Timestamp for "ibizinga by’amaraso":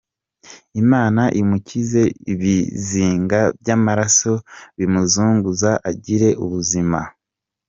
2.33-4.33